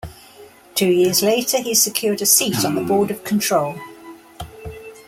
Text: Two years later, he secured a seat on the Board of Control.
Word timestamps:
Two 0.73 0.87
years 0.89 1.21
later, 1.21 1.59
he 1.61 1.75
secured 1.75 2.23
a 2.23 2.25
seat 2.25 2.65
on 2.65 2.73
the 2.73 2.81
Board 2.81 3.11
of 3.11 3.23
Control. 3.23 3.77